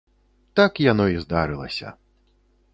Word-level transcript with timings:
Так 0.59 0.81
яно 0.91 1.05
і 1.17 1.21
здарылася. 1.27 1.95